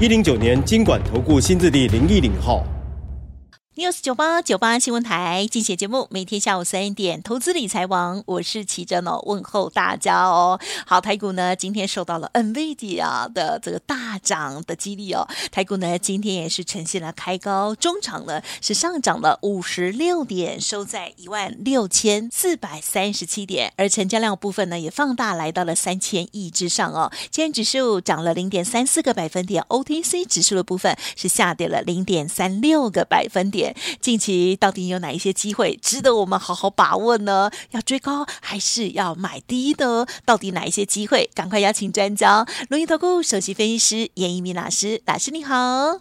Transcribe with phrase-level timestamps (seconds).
[0.00, 2.66] 一零九年金管投顾新字第零一零号。
[3.76, 10.60] News 九八九八新闻台精选节目，每天下午三点，投资理财王，我是琦蓁哦，问候大家哦。
[10.86, 27.10] 好，台股呢今天受到了 NVIDIA 的这个大涨的激励哦，台股呢今天也是呈现了开高，中场呢是上涨了五十六点，收在一万六千四百三十七点，而成交量部分呢也放大来到了三千亿之上哦。
[27.28, 33.63] 今天指数涨了零点三四个百分点，OTC 指数的部分是下跌了零点三六个百分点。
[34.00, 37.50] 近期到底有哪一些机会值得我们好好把握呢？
[37.70, 40.06] 要追高还是要买低的？
[40.26, 41.28] 到底哪一些机会？
[41.34, 45.54] 赶快邀请专家，龙岩投顾首席分析师严一民老师，老师你好。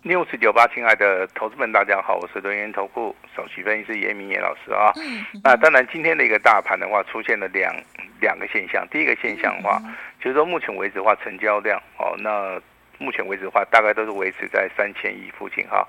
[0.03, 4.91] 六四九八，亲爱的投资们，大家好，我是龙岩投顾首席分析师严一民严老师啊。
[4.95, 7.73] 嗯、那当然，今天的一个大盘的话，出现了两
[8.19, 8.87] 两个现象。
[8.89, 12.59] 第一个现象的话，嗯、就是说目前为止的话，成交量哦，那
[12.99, 15.87] 目前为止的话，大概都是维持在三千亿附近哈。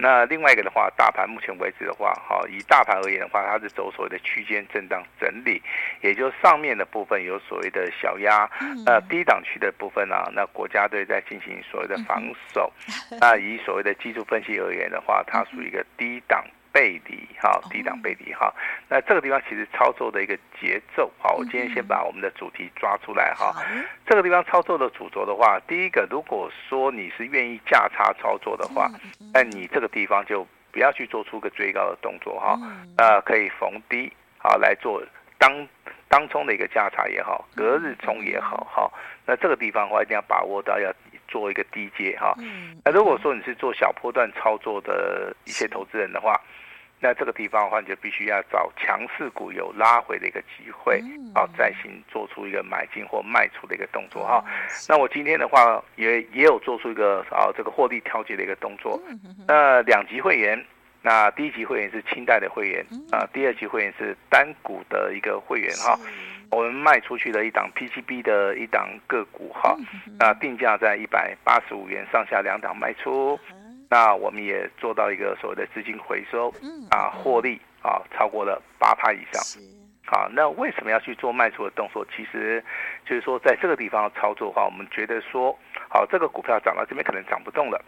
[0.00, 5.62] 那另外一个的话，大盘目前为止的话，哈，以大盘而言的话，它是走所谓的区间震荡整理，
[6.00, 8.48] 也就上面的部分有所谓的小压，
[8.84, 12.22] 那低档区的部分呢、啊，那国家队在进行所谓的防
[12.54, 12.72] 守，
[13.20, 16.44] 那以所谓的技术分析而言的话，它属于一个低档。
[16.72, 18.52] 背离哈，低档背离哈，
[18.88, 23.54] 那这个地方其实操作的一个节奏好，我今天先把我们的主题抓出来哈。
[24.06, 28.88] 这个地方操作的主轴的话，第一个，如果说你是愿意价差操作的话，
[29.34, 32.58] 那你这个地方就不要去做出个追高的动作哈，
[32.98, 35.02] 呃，可以逢低好来做
[35.38, 35.66] 当
[36.08, 38.90] 当冲的一个价差也好，隔日冲也好哈。
[39.26, 40.92] 那这个地方的话，一定要把握到要。
[41.30, 42.34] 做一个低阶哈，
[42.84, 46.38] 那如果说你是做小波段操作的一些投资人的话，
[46.98, 51.00] 那这个地方的话，你就必须要找强势股有拉回的一个机会，
[51.34, 54.44] 好再行做出一个买进或卖出的一个动作哈。
[54.88, 59.00] 那我今天的话也也有做出一个啊这个获利调节的一个动作。
[59.46, 60.62] 那两级会员，
[61.00, 65.96] 那第一级会员是清代的会员啊，第二级会员是单股的一个会员哈。
[66.50, 69.76] 我们卖出去的一档 PCB 的一档个股哈，
[70.18, 73.38] 那定价在一百八十五元上下两档卖出，
[73.88, 76.52] 那我们也做到一个所谓的资金回收，
[76.90, 79.62] 啊，获利啊超过了八趴以上，
[80.06, 82.04] 好，那为什么要去做卖出的动作？
[82.16, 82.62] 其实
[83.04, 85.56] 就是说在这个地方操作的话，我们觉得说，
[85.88, 87.80] 好，这个股票涨到这边可能涨不动了。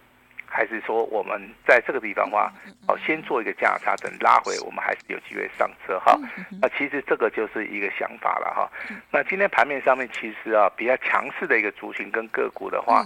[0.52, 2.52] 还是说我们在这个地方的话，
[2.86, 6.18] 哦，先做一个价差，等拉回，我们还是有机会上车哈。
[6.60, 8.70] 那其实这个就是一个想法了哈。
[9.10, 13.04] 那今天盘面上面其实啊，比较强势的一个族群跟个股的话。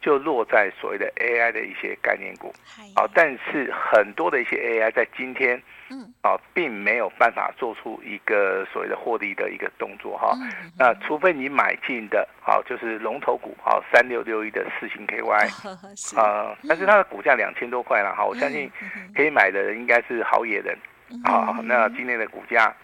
[0.00, 2.54] 就落在所谓的 AI 的一些概念股，
[2.94, 5.60] 好，但是很多的一些 AI 在今天，
[5.90, 10.36] 嗯，啊，并没有办法做出一个所谓的获利的一个动作哈。
[10.78, 15.48] 那除非你买进的，好，就是龙头股，好，三六六一的四星 KY，
[16.20, 18.70] 啊，但是它的股价两千多块了哈，我相信
[19.14, 20.78] 可以买的人应该是好野人，
[21.24, 22.74] 好，那今天的股价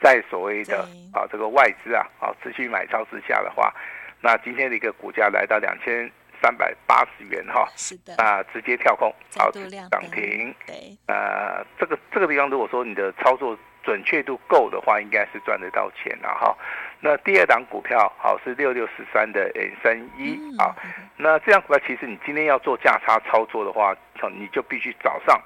[0.00, 0.80] 在所谓的
[1.12, 3.72] 啊这个外资啊，啊持续买超之下的话。
[4.20, 6.10] 那今天的一个股价来到两千
[6.44, 9.50] 三百八十元哈，是的，啊，直接跳空，好，
[9.90, 16.54] 涨停，对，呃，这个这个地方如果说你的操作准确度够的话，应该是赚得到钱了哈。
[17.00, 20.76] 那第二档股票好是六六十三的 N 三一啊，
[21.16, 23.96] 那这样股票其实你今天要做价差操作的话，
[24.34, 25.40] 你就必须早上，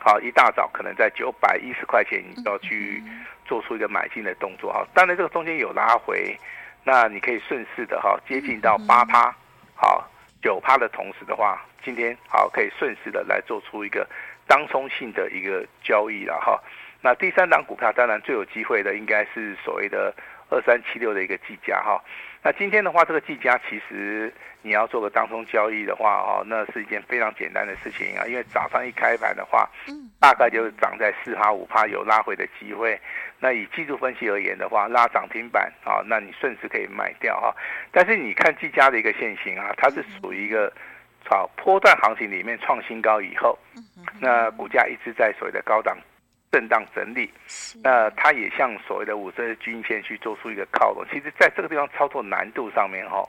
[0.00, 3.00] 好一大早可能在九百一十块钱，你就要去
[3.46, 4.84] 做出一个买进的动作哈。
[4.92, 6.36] 当然这个中间有拉回。
[6.86, 9.34] 那你可以顺势的哈，接近到八趴，
[9.74, 10.06] 好
[10.44, 14.06] 九趴的同时的话，今天好可以顺势的来做出一个
[14.46, 16.62] 当冲性的一个交易了哈。
[17.00, 20.14] 那第三档股票当然最有机会的应该是所谓的
[20.50, 21.98] 二三七六的一个计价哈。
[22.44, 24.30] 那今天的话，这个技嘉其实
[24.60, 29.66] 你要做个当中交易的话哈，那是一件非常简单的事情啊，因为早上一开盘的话，
[30.20, 33.00] 大概就是涨在四趴五趴有拉回的机会。
[33.40, 37.50] 那以技术分析而言的话，拉涨停板啊，那你顺势可以卖掉哈。
[37.90, 40.70] 但是你看技嘉的一个线型啊，它是属于一个
[41.24, 43.58] 炒波段行情里面创新高以后，
[44.20, 45.96] 那股价一直在所谓的高档
[46.54, 47.28] 震荡整理，
[47.82, 51.04] 那它也向所谓的五日均线去做出一个靠拢。
[51.10, 53.28] 其实在这个地方操作难度上面哈，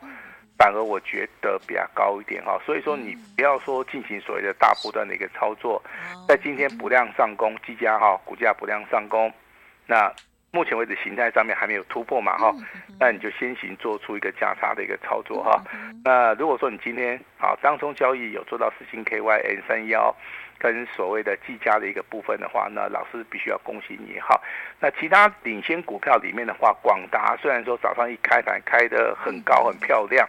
[0.60, 2.62] 反而我觉得比较高一点哈。
[2.64, 5.82] 所以说你不要说进行所谓的大波段的一个操作，
[6.28, 9.34] 在今天不量上攻，技嘉哈股价不量上攻，
[9.88, 10.14] 那。
[10.52, 12.50] 目前为止，形态上面还没有突破嘛，哈，
[12.98, 15.62] 那你就先行做出一个价差的一个操作哈。
[16.02, 20.16] 那如果说你今天好当中交易有做到四星 KY N 三幺
[20.58, 24.40] 跟所谓的技嘉的一个部分的话，那老师必须要恭喜你哈。
[24.80, 30.28] 那其他领先股票里面的话，广达虽然说早上一开盘开得很高很漂亮，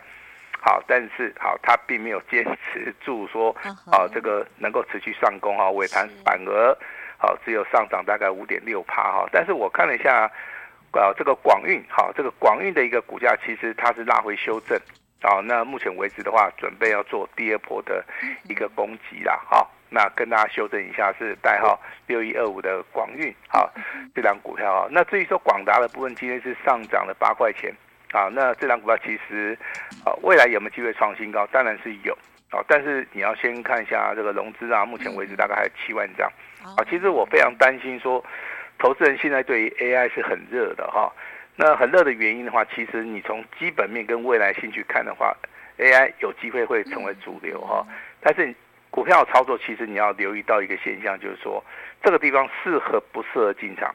[0.60, 3.54] 好，但是好它并没有坚持住说，
[3.90, 6.76] 啊这个能够持续上攻哈，尾盘反而。
[7.18, 10.30] 好，只有上涨大概五点六趴哈，但是我看了一下，
[10.92, 14.78] 啊，这个广运，好，这个广运的一个股价其实它是拉回修正，
[15.22, 18.04] 好，那目前为止的话，准备要做第二波的
[18.50, 23.72] 一个攻击啦，好，那跟大家修正一下是代号六一二五的广运，好，
[24.14, 27.72] 这档股票啊，那至于说广达的部分，今天是上涨了八块钱，
[28.12, 29.56] 啊，那这档股票其实，
[30.04, 31.46] 啊，未来有没有机会创新高？
[31.48, 32.12] 当然是有，
[32.50, 36.30] 啊，但是你要先看一下这个融资啊，目前为止大概还有七万张。
[36.76, 38.24] 啊，其实我非常担心说，
[38.78, 41.12] 投资人现在对于 AI 是很热的哈。
[41.54, 45.34] 那很热的原因的话，其实你从基本面跟未来性去看的话
[45.78, 47.86] ，AI 有机会会成为主流哈。
[48.20, 48.54] 但是
[48.96, 51.62] 股票操作，其实你要留意到一个现象，就是说
[52.02, 53.94] 这个地方适合不适合进场，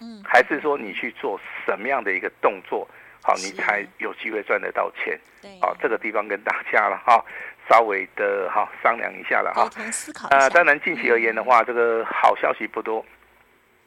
[0.00, 2.84] 嗯，还是说你去做什么样的一个动作，
[3.22, 5.16] 好，你才有机会赚得到钱。
[5.40, 7.24] 对，好，这个地方跟大家了哈。
[7.68, 9.70] 稍微的哈商量一下了哈，
[10.30, 13.06] 呃，当然近期而言的话，这个好消息不多，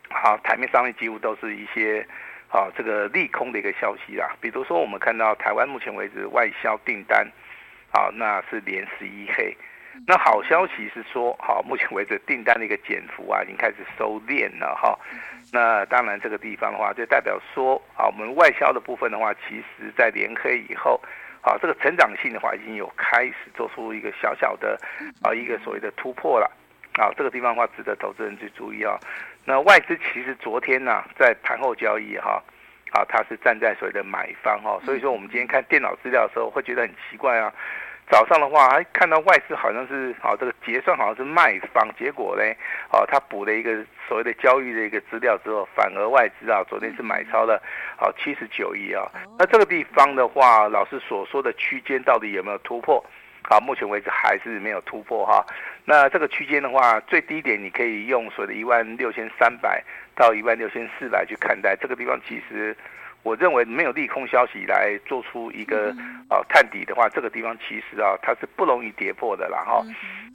[0.10, 2.08] 好，台面上面几乎都是一些
[2.48, 4.30] 啊这个利空的一个消息啦。
[4.40, 7.30] 比如说我们看到台湾目前为止外销订单，
[7.92, 9.54] 好，那是连十一黑。
[10.08, 14.98] 那好消息是说，好，目前为止订单的一个减幅啊，已经开始收敛了哈。
[15.52, 21.00] 那当然这个地方的话，就代表说，啊，我们外销的部分的话，其实在连黑以后。
[21.46, 24.80] 好，这个成长性的话，已经有开始做出一个小小的
[25.22, 26.50] 啊一个所谓的突破了。
[26.94, 28.98] 啊，这个地方的话，值得投资人去注意啊。
[29.46, 32.42] 那外资其实昨天呢，在盘后交易哈，
[32.92, 37.54] 啊，它是站在所谓的买方哈，所以说我们今天看电脑资料的时候，会觉得很奇怪啊。
[38.12, 42.44] 早上的话，还看到外资好像是好这个结算好像是卖方，结果呢，
[42.92, 47.60] 哦，他补了一个所谓的交易的一个资料之后，反而外资啊昨天是买超了
[47.98, 49.02] 好七十九亿啊。
[49.40, 53.04] 那这个地方的话，老师所说的区间到底有没有突破？
[53.50, 55.44] 好，目前为止还是没有突破哈。
[55.86, 59.84] 那这个区间的话，最低点你可以用所谓的一万六千三百
[60.14, 62.76] 到一万六千四百去看待这个地方，其实。
[63.24, 65.90] 我认为没有利空消息来做出一个
[66.30, 69.84] 啊探底的话，这个地方其实啊它是不容易跌破的啦哈。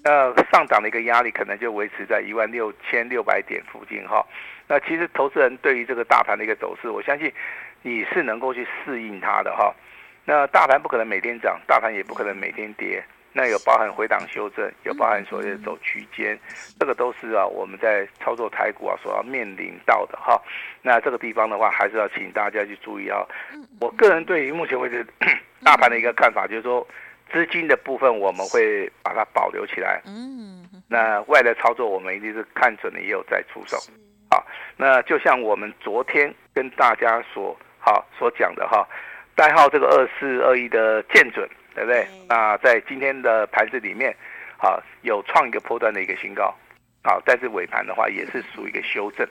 [0.03, 4.25] 那上涨的一个压力可能就维持在一万六千六百点附近哈。
[4.67, 7.33] 那其实投资人对于这个大盘的一个走势，我相信
[7.83, 9.75] 你是能够去适应它的哈。
[10.25, 13.05] 那大盘不可能每天涨，大盘也不可能每天跌。
[13.33, 16.37] 那有包含回档修正，有包含所谓的走区间，
[16.81, 20.41] 这个都是啊我们在操作台股啊所要面临到的哈。
[20.83, 23.25] 那这个地方的话，还是要请大家去注意啊。
[23.81, 25.07] 我个人对于目前为止
[25.63, 26.85] 大盘的一个看法，就是说
[27.31, 30.01] 资金的部分我们会把它保留起来。
[30.07, 30.67] 嗯。
[30.89, 33.77] 那外的操作我们一定是看准了也有再出手。
[34.31, 34.45] 好，
[34.77, 38.89] 那就像我们昨天跟大家所好所讲的哈，
[39.37, 41.49] 代号这个二四二一的见准。
[41.79, 42.09] 对不对？
[42.29, 44.13] 那在今天的盘子里面，
[44.57, 46.53] 好有创一个波段的一个新高，
[47.05, 49.25] 好，但是尾盘的话也是属于一个修正，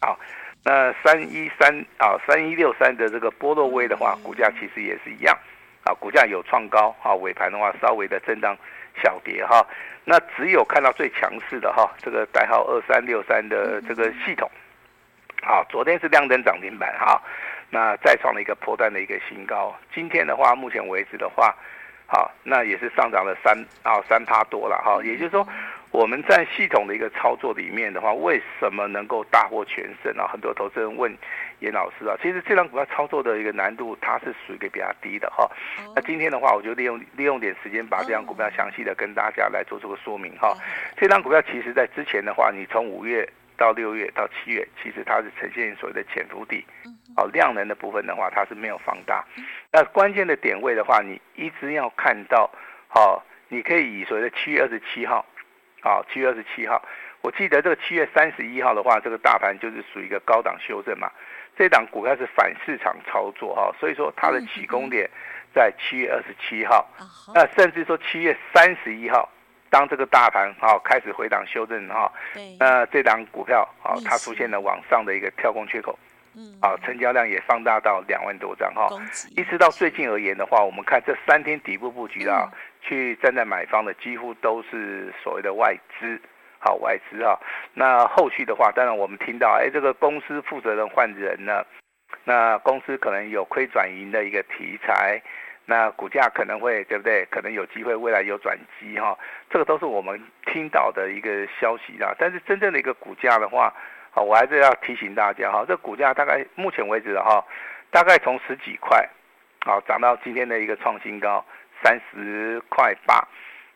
[0.00, 0.16] 好，
[0.64, 5.36] 那三一三啊三一六三的这个波洛威的话，股价其实也是一样，
[5.82, 8.56] 啊，股价有创高，啊，尾盘的话稍微的震荡
[9.02, 9.66] 小跌哈，
[10.04, 14.48] 那只有看到最强势的哈，这个代号二三六三的这个系统，
[15.42, 17.20] 好，昨天是亮灯涨停板哈，
[17.70, 21.52] 那再创了一个波段的一个新高，今天的话，目前为止的话。
[22.10, 25.46] 好，那也是上涨了三啊三趴多了哈，也就是说，
[25.90, 30.26] 我们在系统的一个操作里面的话，为什么能够大获全胜啊？
[30.26, 31.14] 很多投资人问
[31.60, 35.46] 严老师啊，其实这张股票操作的一个难度，它是属于一个比较低的哈。
[35.94, 40.56] 那今天的话，我就利用利用点时间，把这张股票详细的跟大家来做出个说明哈。
[40.96, 46.64] 这张股票其实在之前的话，你从五月到六月到七月，其实它是呈现所谓的潜伏底。
[47.18, 49.24] 好，量能的部分的话，它是没有放大。
[49.72, 52.48] 那关键的点位的话，你一直要看到，
[52.86, 55.26] 好，你可以以所谓的七月二十七号，
[55.82, 56.80] 好，七月二十七号，
[57.20, 61.10] 我记得这个七月三十一号的话，这个大盘就是属于一个高档修正嘛。
[61.56, 65.10] 这档股票是反市场操作哈，所以说它的起攻点
[65.52, 66.88] 在七月二十七号。
[67.34, 69.28] 那甚至说七月三十一号，
[69.70, 72.12] 当这个大盘哈开始回档修正哈，
[72.60, 75.98] 那这档股票啊，它出现了往上的一个跳空缺口。
[76.60, 78.88] 啊，成交量也放大到两万多张哈。
[79.36, 82.48] 一直到最近而言的话，我们看这三天底部布局啊，
[82.80, 86.20] 去站在买方的几乎都是所谓的外资，
[86.58, 87.38] 好外资啊。
[87.74, 91.66] 那后续的话，当然我们听到，哎，这个公司负责人换人了，
[92.24, 95.22] 那公司可能有亏转盈的一个题材。
[95.70, 97.26] 那股价可能会对不对？
[97.30, 99.14] 可能有机会未来有转机哈，
[99.50, 102.14] 这个都是我们听到的一个消息啦。
[102.18, 103.70] 但是真正的一个股价的话，
[104.10, 107.44] 好，我还是要提醒大家哈，这股价大概目前为止哈，
[107.90, 109.08] 大概从十几块，
[109.64, 111.44] 好涨到今天的一个创新高
[111.82, 113.26] 三十块八，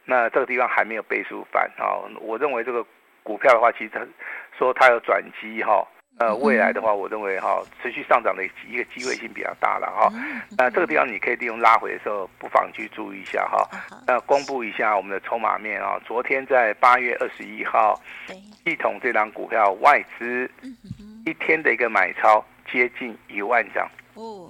[0.05, 2.03] 那这个地方还没有倍数翻啊。
[2.21, 2.85] 我认为这个
[3.23, 4.01] 股票的话，其实它
[4.59, 5.87] 说它有转机哈。
[6.23, 10.09] 呃，未来的话，我认为哈，持续上涨的一个机会性比较大了哈。
[10.57, 13.69] 那这个地方你可以利用拉回的时候，不妨去注意一下哈。
[14.07, 18.01] 那公布一下我们的筹码面啊，昨天在八月二十一号，
[18.65, 20.49] 系统这档股票外资
[21.27, 24.49] 一天的一个买超接近一万张哦，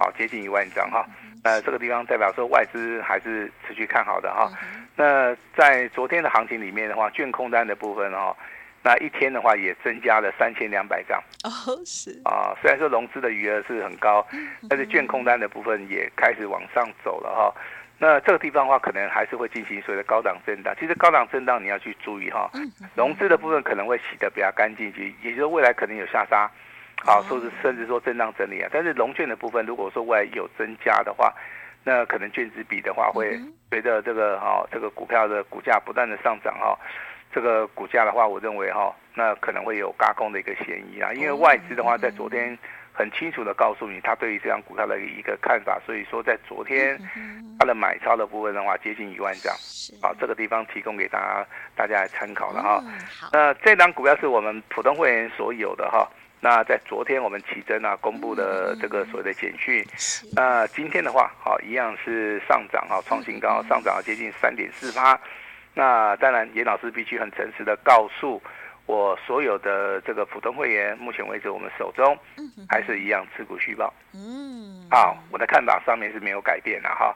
[0.00, 1.06] 好，接近一万张哈。
[1.44, 4.50] 那这个地方代表说外资还是持续看好的哈。
[4.96, 8.36] 那在昨天的行情里面的话，券空单的部分哈。
[8.84, 11.50] 那一天的话也增加了三千两百张哦，
[11.86, 14.26] 是啊，虽然说融资的余额是很高，
[14.68, 17.54] 但是券空单的部分也开始往上走了哈。
[17.98, 20.74] 那这个地方的话，可能还是会进行所谓的高档震荡。
[20.80, 22.50] 其实高档震荡你要去注意哈，
[22.96, 26.50] 融资的部分可能会洗得比较干净，也就是未来可能有下杀，
[27.04, 28.68] 好，说是甚至说震荡整理啊。
[28.72, 31.32] 但是融券的部分，如果说未来有增加的话，
[31.84, 33.38] 那可能券资比的话会
[33.70, 36.76] 随着这个哈这个股票的股价不断的上涨哈。
[37.32, 41.12] 这个股价的话，我认为哈，那可能会有轧空的一个嫌疑啊。
[41.14, 42.56] 因为外资的话，在昨天
[42.92, 45.80] 很清楚的告诉你，他对于这张股票的一个看法。
[45.86, 47.00] 所以说，在昨天
[47.58, 49.54] 他的买超的部分的话，接近一万张。
[50.02, 52.84] 好，这个地方提供给大家大家来参考了哈。
[53.32, 56.06] 那这张股票是我们普通会员所有的哈。
[56.44, 59.82] 那在昨天我们奇珍啊公布的这个所谓的简讯，
[60.34, 65.18] 那今天的话，好，一样是上涨哈，创新高，上涨了接近三点四八。
[65.74, 68.42] 那当然，严老师必须很诚实的告诉
[68.86, 72.16] 我所有的这个普通会员，目前为止我们手中
[72.68, 73.92] 还是一样持股续报。
[74.12, 77.14] 嗯，好，我的看法上面是没有改变的哈。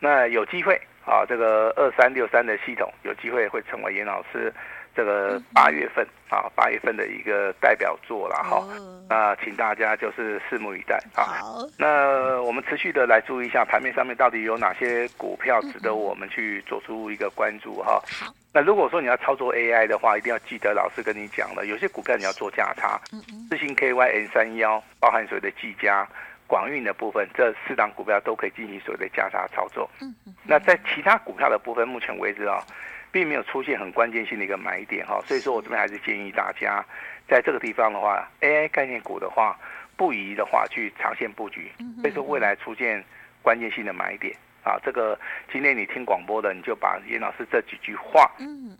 [0.00, 4.52] 那有机会啊，这个二三六三的系统有机会会成为严老师。
[4.98, 8.66] 这个八月份啊，八月份的一个代表作了哈，
[9.08, 11.22] 那请大家就是拭目以待啊。
[11.22, 18.02] 好，那我们持续的来注意一下盘面上面到底有哪些股票值得我们去做出一个关注哈。
[18.10, 23.00] 好，那如果说你要操作 AI 的话，一定要记得老师跟你讲了，有些股票你要做价差。
[23.48, 26.04] 四星 KY N 三幺，包含所谓的技嘉、
[26.48, 29.88] 广运的部分，这四档股票都可以进行所谓的价差操作。
[30.00, 30.12] 嗯
[30.42, 32.60] 那在其他股票的部分，目前为止啊。
[33.10, 36.84] 并没有出现很关键性的一个买点哈，所以说我这边还是建议大家，
[37.28, 39.58] 在这个地方的话，AI 概念股的话，
[39.96, 43.02] 不宜的话去长线布局，所以说未来出现
[43.42, 45.18] 关键性的买点啊，这个
[45.50, 48.30] 今天你听广播的，你就把严老师这几句话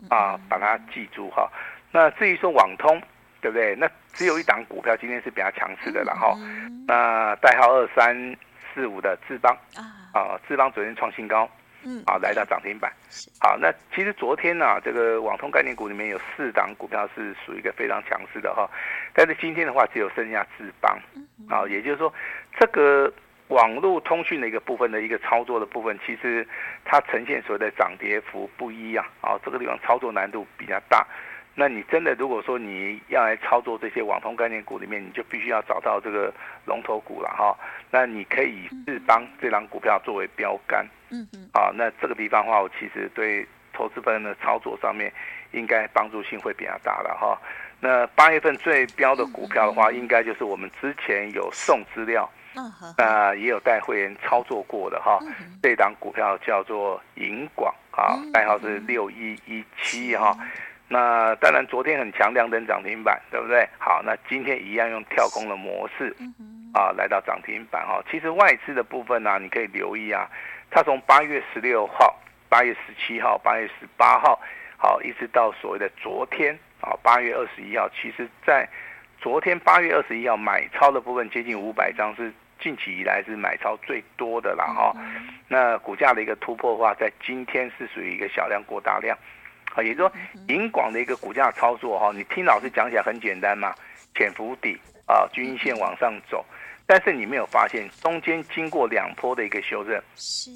[0.09, 1.49] 啊，把它记住哈。
[1.91, 3.01] 那至于说网通，
[3.41, 3.75] 对不对？
[3.75, 6.37] 那只有一档股票今天是比较强势的了哈，
[6.87, 8.35] 那代号二三
[8.73, 9.57] 四五的智邦
[10.13, 11.49] 啊，智邦昨天创新高。
[11.83, 12.91] 嗯，好，来到涨停板。
[13.39, 18.69] 好，那其实昨天呢、啊，这个网通概念股里面有四档股票是属于一个非常强势的哈，
[19.13, 20.97] 但是今天的话只有剩下智邦。
[21.49, 22.13] 啊，也就是说，
[22.59, 23.11] 这个
[23.47, 26.47] 网络通讯的一个部分的一个操作的部分，其实
[26.83, 31.07] 它呈现所谓的涨跌幅不一啊，啊，这个地方操作难度比较大。
[31.59, 36.33] 那你真的如果说你要来操作这些网通概念股里面，你就必须要找到这个
[36.65, 37.53] 龙头股了哈。
[37.91, 45.11] 那你可以以日邦这档股票作为标杆，嗯嗯，啊，那这个地方的话，我其实对投资朋友的操作上面
[45.51, 47.37] 应该帮助性会比较大了哈。
[47.81, 52.29] 那八月份最标的股票的话，应该就是我们之前有送资料，
[52.97, 55.19] 那也有带会员操作过的哈。
[55.61, 60.33] 这档股票叫做银广啊，代号是六一一七哈。
[60.91, 63.63] 那当然，昨天很强，亮灯涨停板，对不对？
[63.77, 66.15] 好，那今天一样用跳空的模式，
[66.73, 68.03] 啊，来到涨停板哈。
[68.09, 70.27] 其实外资的部分呢、啊，你可以留意啊，
[70.71, 72.19] 它从八月十六号、
[72.49, 74.41] 八月十七号、八月十八号，
[74.77, 78.67] 好，一直到所谓的昨天啊，八月二十一号，其实在
[79.21, 84.91] 昨天八月二十一号买超的部分接近五百张，是近期以来是买超最多的了哈。
[85.47, 89.15] 那股价的一个突破的话，在今天是属于一个小量过大量。
[89.79, 90.11] 啊，也就是说，
[90.49, 93.73] 银广的一个股价操作哈，你听老师讲起来很简单嘛，
[94.13, 96.45] 潜伏底啊，均线往上走，
[96.85, 100.51] 但是你没有发现中间经过两波的一个修正，是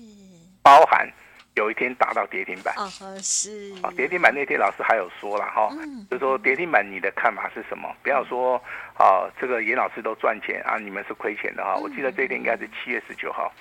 [0.61, 1.09] 包含
[1.55, 2.73] 有一天达到跌停板。
[2.77, 2.89] 哦，
[3.21, 3.73] 是。
[3.81, 7.89] 啊，跌停板那天老师还有说了哈，嗯、就是说跌停板你的看法是什么？
[8.01, 8.57] 不要说
[8.97, 11.75] 啊，这个严老师都赚钱啊，你们是亏钱的哈。
[11.77, 13.51] 嗯、我记得这一天应该是七月十九号，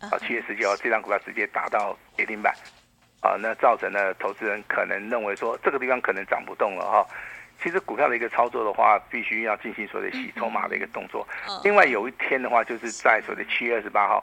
[0.00, 2.52] 啊，七月十九号这张股票直接达到跌停板，
[3.26, 7.04] 啊，那造成了投资人可能认为说这个地方可能涨不动了哈。
[7.60, 11.26] 其实股票的一个操作的话，必须要进行所谓的洗筹码的一个动作。
[11.64, 14.22] 另外有一天的话，就是在所谓的七月二十八号，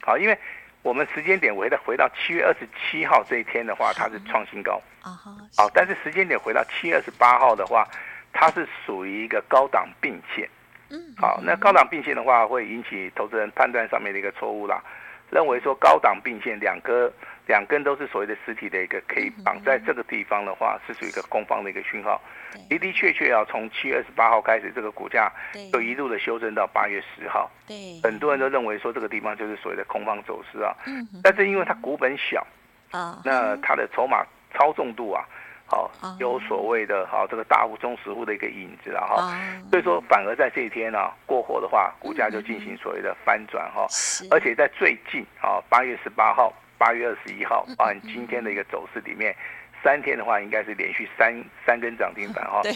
[0.00, 0.38] 好，因为
[0.82, 5.18] 我们时间点回到回到七月二十七号这一天的话，它是创新高啊。
[5.56, 7.86] 好，但是时间点回到七月二十八号的话，
[8.32, 10.48] 它是属于一个高档并线。
[10.90, 14.80] 嗯好，那高档并线的话，会引起投资人判断上面的一个错误啦，
[15.28, 17.12] 认为说高档并线两个。
[17.46, 22.20] 两根都是所谓的实体的一个 K 绑，在这个地方的话是属于一个攻方的一个讯号，
[22.68, 25.32] 的的确确啊，从七月二十八号开始，这个股价
[25.72, 32.46] 就一路的修正到八月十号，对，很多人都认为说这个地方就是所谓的空方走势啊，嗯但是因为它股本小
[32.92, 35.24] 啊，那它的筹码操纵度啊，
[35.66, 43.88] 好有所谓的好这个大户中实户的一个影子啊哈，所以说反而在这一天呢过后的话，股价就进行所谓的翻转哈，
[44.30, 46.54] 而且在最近啊八月十八号。
[46.80, 49.36] 八月二十一号，包含今天的一个走势里面，
[49.84, 52.62] 三天的话应该是连续三三根涨停板哈。
[52.62, 52.72] 对。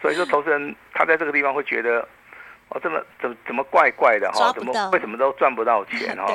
[0.00, 2.06] 所以说，投资人他在这个地方会觉得，
[2.68, 4.52] 哦，这么怎么怎么怪怪的哈？
[4.52, 6.28] 怎么为什么都赚不到钱哈？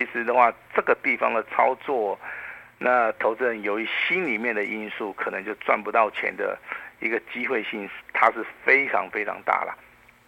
[0.00, 2.18] 其实的话，这个地方的操作，
[2.78, 6.58] 那投资人由于心里面的因素，可能就赚不到钱的
[7.00, 9.76] 一个机会性，它是非常非常大了。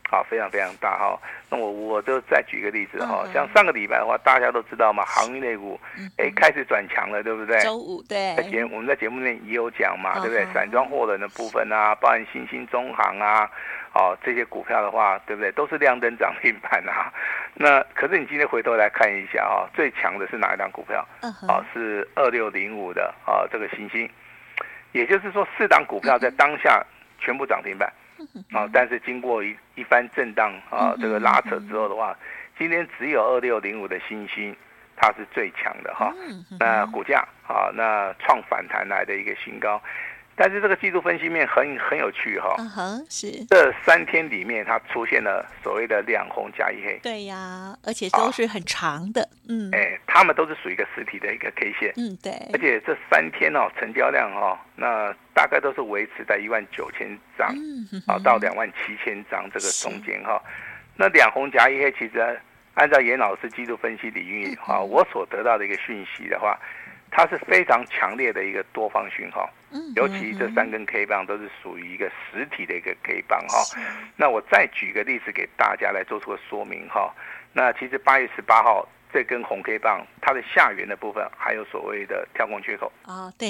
[0.08, 1.18] 好，非常非常大哈。
[1.50, 5.78] 那我我就再举个例子哈，像上个礼拜的话，大家都知道嘛，航运类股
[6.16, 7.58] 哎开始转强了，对不对？
[7.60, 8.34] 周五对。
[8.36, 10.46] 在节我们在节目内也有讲嘛，对不对？
[10.54, 13.50] 散装货轮的部分啊，包含新兴中航啊，
[13.94, 15.50] 哦这些股票的话，对不对？
[15.52, 17.12] 都是亮灯涨停板啊。
[17.54, 21.04] 那可是你今天回头来看一下啊，最强的是哪一档股票？
[21.48, 24.08] 哦，是二六零五的啊，这个新兴。
[24.92, 26.82] 也就是说，四档股票在当下
[27.18, 27.92] 全部涨停板。
[28.52, 32.16] 啊，但是经过一一番震荡啊，这个拉扯之后的话，
[32.58, 34.56] 今天只有二六零五的新星，
[34.96, 36.12] 它是最强的哈。
[36.58, 39.80] 那股价啊，那创反弹来的一个新高。
[40.38, 43.42] 但是这个技术分析面很很有趣哈，嗯哼，是。
[43.46, 57.48] 这三天里面它出现了所谓的两红加一黑，对呀，而且都是很长的，嗯，哎，他们都是属于一个实体的一个 K 线，嗯，对，而且这三天哦，成交量哈，那大概都是维持在一万九千张，
[58.06, 60.38] 啊，到两万七千张这个中间哈，
[60.96, 62.38] 那两红加一黑，其实
[62.74, 66.58] 按照严老师技术分析领域哈，我所得到的一个讯息的话。
[67.10, 69.48] 它是非常强烈的一个多方讯号，
[69.94, 73.58] 尤其这三根 K 棒都是属于一个实体的一个 K 棒哈。
[74.16, 77.14] 那我再举个例子给大家来做出个说明哈。
[77.52, 83.48] 那其实八月十八号这根红 K 棒，它的下缘的部分还有所谓的跳空缺口啊，对，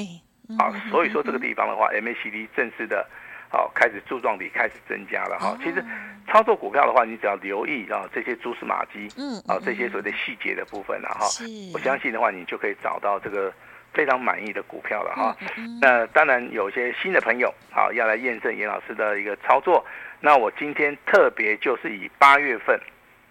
[0.57, 3.05] 啊，所以说这个地方的话，MACD 正式的。
[3.49, 5.57] 好，开始柱状体开始增加了哈。
[5.63, 5.83] 其实
[6.27, 11.25] 操作股票的话，你只要留意啊这些蛛丝马迹，嗯，啊这些所谓的细节的部分了哈。
[11.73, 13.53] 我相信的话，你就可以找到这个
[13.93, 15.35] 非常满意的股票了哈。
[15.81, 19.85] 那当然有些新的朋友好要来验证严老师的一个操作。
[20.19, 22.77] 那我今天特别就是以八月份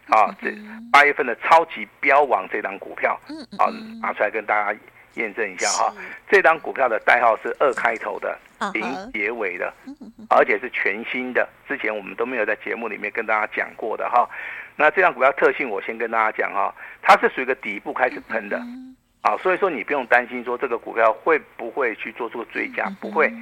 [0.09, 0.51] 啊这
[0.91, 3.69] 八月份的超级标王这档股票，嗯，啊
[4.01, 4.79] 拿出来跟大家。
[5.17, 5.95] 验证一下哈，
[6.29, 8.39] 这档股票的代号是二开头的，
[8.73, 9.73] 零结尾的，
[10.31, 14.29] 而且是全新的，之前我们都没有在节目里面跟大家讲过的哈。
[14.77, 18.61] 那这样股票特性我先跟大家讲哈，它是属于一个底部开始喷的，
[19.23, 23.33] 啊，所以说你不用担心说这个股票会不会去做出个追加，不会。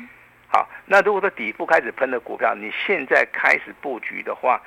[0.48, 4.60] 好，那如果说底部开始喷的股票，你现在开始布局的话，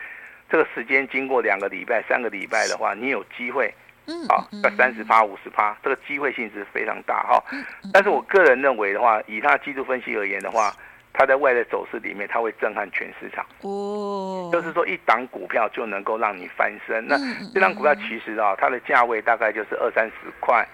[0.50, 3.74] 这个时间经过两个礼拜、三个礼拜的话，你有机会。
[4.08, 7.44] 嗯，好，在三十趴、五十趴，这个机会性是非常大哈。
[7.92, 10.74] 但是我个人认为的话，以它技术分析而言的话，
[11.12, 13.46] 它在外的走势里面，它会震撼全市场。
[13.64, 17.06] 哦，就是说一档股票就能够让你翻身。
[17.06, 17.18] 那
[17.54, 20.66] 这档股票其实啊，它的价位大概就是二三十块，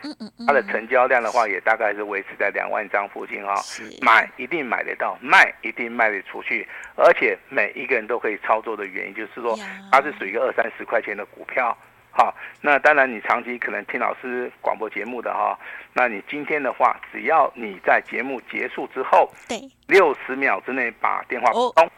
[0.45, 3.55] 它的成交量的话也大概是维持在两万张附近哈。
[4.01, 6.67] 买一定买得到，卖一定卖得出去，
[6.97, 9.57] 而且每一个人都可以操作的原因，就是说
[9.91, 11.75] 它是属于一个二三十块钱的股票。
[12.15, 15.57] 好，那当然你长期可能听老师广播节目的哈，
[15.93, 21.89] 那你今天的话，只要你在节目结束之后，对，六十秒之内把电话拨通，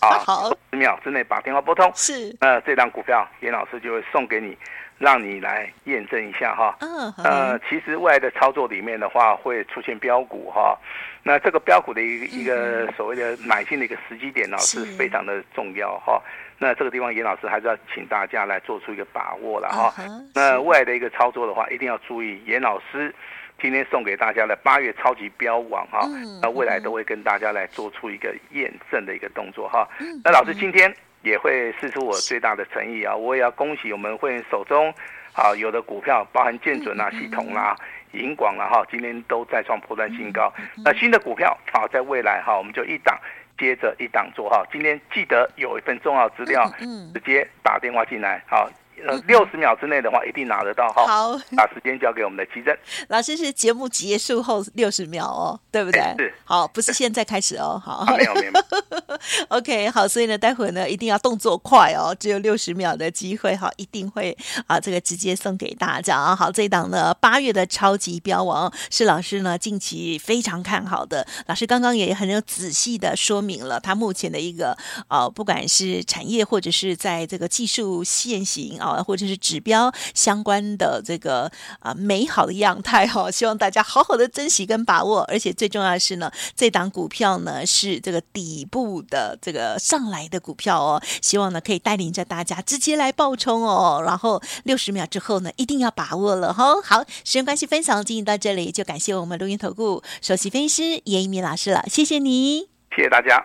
[0.00, 4.56] 啊， 好，六十秒之内把电话拨通，是，那这张股票严老师就会送给你，
[4.98, 6.76] 让你来验证一下哈。
[6.80, 10.78] 嗯，呃，其实未来的操作里面的话，会出现标股哈，
[11.22, 16.22] 那这个标股的一个一个所谓的买进的一个时机点呢，是非常的重要哈。
[16.58, 19.92] 那这个地方，严老师还是要请大家来做出一个把握了哈。
[20.34, 23.12] 那未来的一个操作的话，一定要注意严老师
[23.60, 26.06] 今天送给大家的八月超级标王哈，
[26.40, 29.86] 那未来都会跟大家来做出一个验证的一个动作哈。
[30.22, 34.94] 那老师今天也会试出我最大的诚意啊，我也要恭喜我们会员手中
[35.32, 37.74] 啊有的股票，包含建准啊、系统啦、
[38.12, 40.52] 银广啦哈，今天都再创破断新高。
[40.84, 43.18] 那新的股票啊，在未来哈，我们就一档。
[43.56, 46.68] 接着一档做哈，今天记得有一份重要资料，
[47.14, 48.68] 直接打电话进来好。
[49.06, 51.06] 呃，六十秒之内的话，一定拿得到哈。
[51.06, 52.76] 好，把时间交给我们的奇珍
[53.08, 56.00] 老师，是节目结束后六十秒哦，对不对？
[56.18, 56.34] 是。
[56.44, 57.80] 好，不是现在开始哦。
[57.84, 58.52] 好，没 有没有。
[59.48, 66.34] OK，好，所以呢，待会呢一定要动作快哦，只有六十秒的机会哈，一定会啊，这个直接送给大家啊。
[66.34, 71.26] 好，这一档呢，八月的超级标王是老师呢近期非常看好的。
[71.46, 74.76] 老师刚刚也很有仔细的说明了他目前的一个
[75.08, 79.02] 啊，不管是产业或者是在这个技术线型啊。
[79.04, 96.80] 或者是指标相关的这个啊美好的样态哈，希望大家好好的珍惜跟把握，而且最重要的是呢，这档股票呢是这个底部的这个上来的股票哦，希望呢可以带领着大家直接来爆冲哦，然后六十秒之后呢一定要把握了哈。
[96.82, 103.44] 好，时间关系，分享进行到这里，就感谢我们录音投顾首席分析师严一鸣老师了，谢谢你，谢谢大家。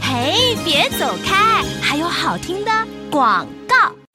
[0.00, 2.70] 嘿，别走开，还有好听的
[3.10, 4.05] 广告。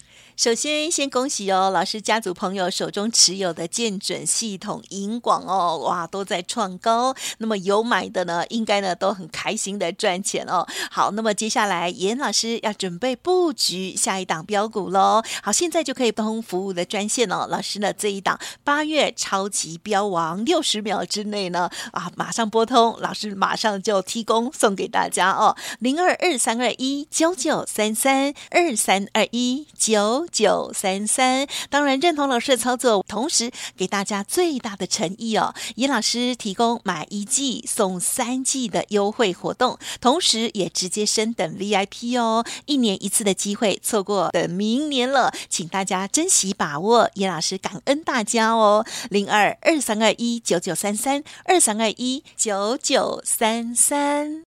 [0.41, 7.15] 首先，先恭喜哦，老师家族朋友手中持有的建准系统、银广哦，哇，都在创高。
[7.37, 10.65] 那么有买的呢，应该呢都很开心的赚钱哦。
[10.89, 15.21] 好，那么接下来严老师要准备布局下一档标股喽。
[15.43, 17.45] 好，现在就可以通服务的专线哦。
[17.47, 25.55] 老师呢这一档八月超级标王，六十秒之内呢啊，马上拨通，老师马上就提供送给大家哦。
[25.77, 30.27] 零二二三二一九九三三二三二一九。
[30.31, 35.53] 九三三，当然认同老师的操作，同时给大家最大的诚意哦。
[35.75, 42.45] 尹老师提供买一季送三季的优惠活动，同时也直接升等 VIP 哦。
[42.65, 47.09] 一年一次的机会，错过等明年了，请大家珍惜把握。
[47.15, 54.50] 尹老师感恩大家哦，零二二三二一九九三三二三二一九九三三。